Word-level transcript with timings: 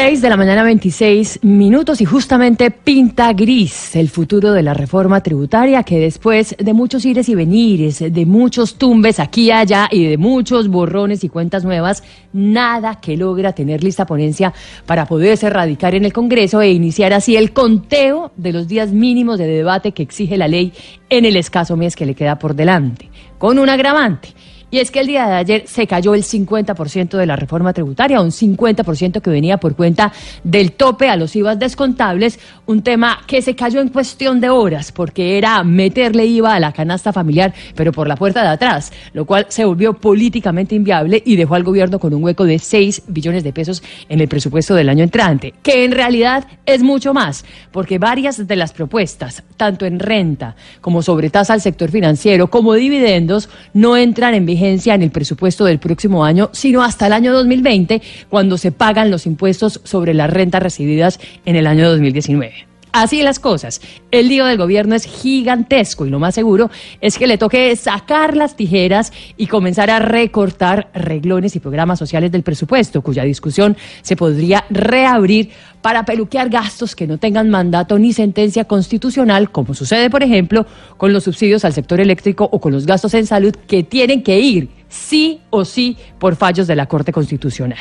6 0.00 0.22
de 0.22 0.28
la 0.28 0.36
mañana 0.36 0.62
26 0.62 1.40
minutos 1.42 2.00
y 2.00 2.04
justamente 2.04 2.70
pinta 2.70 3.32
gris 3.32 3.96
el 3.96 4.08
futuro 4.08 4.52
de 4.52 4.62
la 4.62 4.72
reforma 4.72 5.24
tributaria 5.24 5.82
que 5.82 5.98
después 5.98 6.54
de 6.56 6.72
muchos 6.72 7.04
ires 7.04 7.28
y 7.28 7.34
venires, 7.34 7.98
de 7.98 8.24
muchos 8.24 8.76
tumbes 8.76 9.18
aquí 9.18 9.46
y 9.46 9.50
allá 9.50 9.88
y 9.90 10.04
de 10.04 10.16
muchos 10.16 10.68
borrones 10.68 11.24
y 11.24 11.28
cuentas 11.28 11.64
nuevas, 11.64 12.04
nada 12.32 13.00
que 13.00 13.16
logra 13.16 13.54
tener 13.54 13.82
lista 13.82 14.06
ponencia 14.06 14.54
para 14.86 15.04
poderse 15.04 15.48
erradicar 15.48 15.96
en 15.96 16.04
el 16.04 16.12
Congreso 16.12 16.62
e 16.62 16.70
iniciar 16.70 17.12
así 17.12 17.34
el 17.34 17.52
conteo 17.52 18.30
de 18.36 18.52
los 18.52 18.68
días 18.68 18.92
mínimos 18.92 19.36
de 19.36 19.48
debate 19.48 19.90
que 19.90 20.04
exige 20.04 20.36
la 20.36 20.46
ley 20.46 20.72
en 21.10 21.24
el 21.24 21.36
escaso 21.36 21.76
mes 21.76 21.96
que 21.96 22.06
le 22.06 22.14
queda 22.14 22.38
por 22.38 22.54
delante, 22.54 23.10
con 23.36 23.58
un 23.58 23.68
agravante 23.68 24.28
y 24.70 24.78
es 24.78 24.90
que 24.90 25.00
el 25.00 25.06
día 25.06 25.26
de 25.26 25.34
ayer 25.34 25.64
se 25.66 25.86
cayó 25.86 26.14
el 26.14 26.22
50% 26.22 27.16
de 27.16 27.26
la 27.26 27.36
reforma 27.36 27.72
tributaria, 27.72 28.20
un 28.20 28.30
50% 28.30 29.22
que 29.22 29.30
venía 29.30 29.56
por 29.56 29.74
cuenta 29.74 30.12
del 30.44 30.72
tope 30.72 31.08
a 31.08 31.16
los 31.16 31.34
IVAs 31.34 31.58
descontables, 31.58 32.38
un 32.66 32.82
tema 32.82 33.20
que 33.26 33.40
se 33.40 33.56
cayó 33.56 33.80
en 33.80 33.88
cuestión 33.88 34.40
de 34.40 34.50
horas, 34.50 34.92
porque 34.92 35.38
era 35.38 35.64
meterle 35.64 36.26
IVA 36.26 36.54
a 36.54 36.60
la 36.60 36.72
canasta 36.72 37.12
familiar, 37.14 37.54
pero 37.74 37.92
por 37.92 38.08
la 38.08 38.16
puerta 38.16 38.42
de 38.42 38.48
atrás, 38.48 38.92
lo 39.14 39.24
cual 39.24 39.46
se 39.48 39.64
volvió 39.64 39.94
políticamente 39.94 40.74
inviable 40.74 41.22
y 41.24 41.36
dejó 41.36 41.54
al 41.54 41.64
gobierno 41.64 41.98
con 41.98 42.12
un 42.12 42.22
hueco 42.22 42.44
de 42.44 42.58
6 42.58 43.04
billones 43.08 43.44
de 43.44 43.54
pesos 43.54 43.82
en 44.10 44.20
el 44.20 44.28
presupuesto 44.28 44.74
del 44.74 44.90
año 44.90 45.04
entrante, 45.04 45.54
que 45.62 45.84
en 45.84 45.92
realidad 45.92 46.46
es 46.66 46.82
mucho 46.82 47.14
más, 47.14 47.46
porque 47.72 47.98
varias 47.98 48.46
de 48.46 48.56
las 48.56 48.74
propuestas, 48.74 49.42
tanto 49.56 49.86
en 49.86 49.98
renta 49.98 50.56
como 50.82 51.00
sobre 51.02 51.30
tasa 51.30 51.54
al 51.54 51.62
sector 51.62 51.90
financiero, 51.90 52.50
como 52.50 52.74
dividendos, 52.74 53.48
no 53.72 53.96
entran 53.96 54.34
en 54.34 54.44
vigencia 54.44 54.57
en 54.94 55.02
el 55.02 55.10
presupuesto 55.10 55.64
del 55.64 55.78
próximo 55.78 56.24
año, 56.24 56.50
sino 56.52 56.82
hasta 56.82 57.06
el 57.06 57.12
año 57.12 57.32
2020, 57.32 58.02
cuando 58.28 58.58
se 58.58 58.72
pagan 58.72 59.10
los 59.10 59.26
impuestos 59.26 59.80
sobre 59.84 60.14
las 60.14 60.30
rentas 60.30 60.62
recibidas 60.62 61.20
en 61.44 61.56
el 61.56 61.66
año 61.66 61.88
2019. 61.88 62.68
Así 62.92 63.22
las 63.22 63.38
cosas. 63.38 63.80
El 64.10 64.28
lío 64.28 64.46
del 64.46 64.58
gobierno 64.58 64.94
es 64.94 65.04
gigantesco 65.04 66.06
y 66.06 66.10
lo 66.10 66.18
más 66.18 66.34
seguro 66.34 66.70
es 67.00 67.18
que 67.18 67.26
le 67.26 67.38
toque 67.38 67.74
sacar 67.76 68.36
las 68.36 68.56
tijeras 68.56 69.12
y 69.36 69.46
comenzar 69.46 69.90
a 69.90 69.98
recortar 69.98 70.88
reglones 70.94 71.54
y 71.56 71.60
programas 71.60 71.98
sociales 71.98 72.32
del 72.32 72.42
presupuesto, 72.42 73.02
cuya 73.02 73.24
discusión 73.24 73.76
se 74.02 74.16
podría 74.16 74.64
reabrir 74.70 75.50
para 75.82 76.04
peluquear 76.04 76.48
gastos 76.48 76.96
que 76.96 77.06
no 77.06 77.18
tengan 77.18 77.50
mandato 77.50 77.98
ni 77.98 78.12
sentencia 78.12 78.64
constitucional, 78.64 79.50
como 79.50 79.74
sucede, 79.74 80.10
por 80.10 80.22
ejemplo, 80.22 80.66
con 80.96 81.12
los 81.12 81.24
subsidios 81.24 81.64
al 81.64 81.72
sector 81.72 82.00
eléctrico 82.00 82.48
o 82.50 82.60
con 82.60 82.72
los 82.72 82.86
gastos 82.86 83.14
en 83.14 83.26
salud 83.26 83.54
que 83.66 83.82
tienen 83.82 84.22
que 84.22 84.40
ir 84.40 84.77
sí 84.88 85.40
o 85.50 85.64
sí 85.64 85.96
por 86.18 86.36
fallos 86.36 86.66
de 86.66 86.76
la 86.76 86.86
Corte 86.86 87.12
Constitucional. 87.12 87.78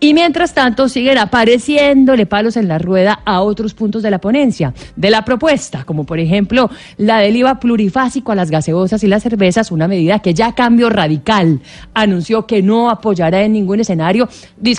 Y 0.00 0.14
mientras 0.14 0.52
tanto 0.52 0.88
siguen 0.88 1.16
apareciéndole 1.18 2.26
palos 2.26 2.56
en 2.56 2.66
la 2.66 2.78
rueda 2.78 3.20
a 3.24 3.40
otros 3.40 3.72
puntos 3.72 4.02
de 4.02 4.10
la 4.10 4.20
ponencia, 4.20 4.74
de 4.96 5.10
la 5.10 5.24
propuesta, 5.24 5.84
como 5.84 6.04
por 6.04 6.18
ejemplo 6.18 6.68
la 6.96 7.18
del 7.18 7.36
IVA 7.36 7.60
plurifásico 7.60 8.32
a 8.32 8.34
las 8.34 8.50
gaseosas 8.50 9.04
y 9.04 9.06
las 9.06 9.22
cervezas, 9.22 9.70
una 9.70 9.86
medida 9.86 10.18
que 10.18 10.34
ya 10.34 10.56
cambio 10.56 10.90
radical 10.90 11.60
anunció 11.94 12.48
que 12.48 12.62
no 12.62 12.90
apoyará 12.90 13.42
en 13.42 13.52
ningún 13.52 13.78
escenario, 13.78 14.28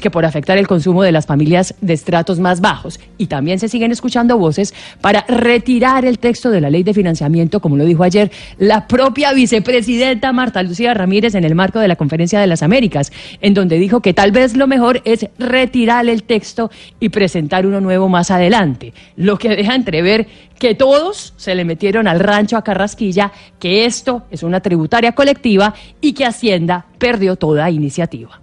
que 0.02 0.12
por 0.12 0.25
afectar 0.25 0.57
el 0.57 0.68
consumo 0.68 1.03
de 1.03 1.13
las 1.13 1.25
familias 1.25 1.73
de 1.79 1.94
estratos 1.94 2.40
más 2.40 2.59
bajos. 2.59 3.00
Y 3.18 3.28
también 3.28 3.59
se 3.59 3.69
siguen 3.69 3.94
escuchando 3.94 4.38
voces 4.38 4.73
para 5.00 5.22
retirar 5.29 6.03
el 6.03 6.19
texto 6.19 6.50
de 6.50 6.59
la 6.59 6.69
ley 6.69 6.84
de 6.84 6.94
financiamiento, 6.94 7.62
como 7.62 7.78
lo 7.78 7.85
dijo 7.85 8.03
ayer 8.03 8.29
la 8.57 8.88
propia 8.88 9.31
vicepresidenta 9.31 10.34
Marta 10.34 10.62
Lucía 10.63 10.94
Ramírez 10.94 11.35
en 11.35 11.46
el 11.53 11.56
marco 11.56 11.80
de 11.80 11.88
la 11.88 11.96
Conferencia 11.96 12.40
de 12.40 12.47
las 12.47 12.64
Américas, 12.64 13.12
en 13.41 13.53
donde 13.53 13.78
dijo 13.78 14.02
que 14.02 14.14
tal 14.14 14.31
vez 14.31 14.58
lo 14.58 14.68
mejor 14.68 15.02
es 15.06 15.28
retirar 15.38 16.08
el 16.09 16.24
texto 16.24 16.72
y 17.00 17.09
presentar 17.09 17.66
uno 17.66 17.80
nuevo 17.80 18.09
más 18.09 18.31
adelante, 18.31 18.94
lo 19.16 19.38
que 19.38 19.50
deja 19.50 19.75
entrever 19.75 20.28
que 20.59 20.75
todos 20.75 21.34
se 21.38 21.56
le 21.56 21.66
metieron 21.66 22.08
al 22.08 22.19
rancho 22.19 22.58
a 22.58 22.64
Carrasquilla, 22.64 23.31
que 23.59 23.86
esto 23.86 24.24
es 24.31 24.44
una 24.44 24.62
tributaria 24.62 25.14
colectiva 25.14 25.74
y 26.02 26.14
que 26.14 26.25
Hacienda 26.25 26.86
perdió 26.97 27.36
toda 27.36 27.70
iniciativa. 27.70 28.42